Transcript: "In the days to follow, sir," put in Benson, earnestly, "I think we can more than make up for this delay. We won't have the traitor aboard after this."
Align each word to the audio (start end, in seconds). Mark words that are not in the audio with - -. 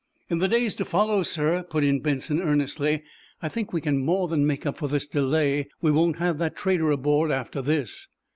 "In 0.29 0.39
the 0.39 0.47
days 0.47 0.73
to 0.77 0.83
follow, 0.83 1.21
sir," 1.21 1.61
put 1.61 1.83
in 1.83 1.99
Benson, 1.99 2.41
earnestly, 2.41 3.03
"I 3.39 3.49
think 3.49 3.71
we 3.71 3.81
can 3.81 4.03
more 4.03 4.27
than 4.27 4.47
make 4.47 4.65
up 4.65 4.77
for 4.79 4.87
this 4.89 5.05
delay. 5.05 5.67
We 5.79 5.91
won't 5.91 6.17
have 6.17 6.39
the 6.39 6.49
traitor 6.49 6.89
aboard 6.89 7.29
after 7.29 7.61
this." 7.61 8.07